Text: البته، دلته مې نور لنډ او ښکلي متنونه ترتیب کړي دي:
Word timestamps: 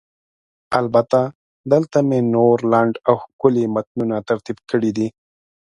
البته، 0.79 1.19
دلته 1.71 1.97
مې 2.07 2.19
نور 2.33 2.57
لنډ 2.73 2.93
او 3.07 3.15
ښکلي 3.23 3.65
متنونه 3.75 4.17
ترتیب 4.29 4.57
کړي 4.69 4.91
دي: 4.97 5.07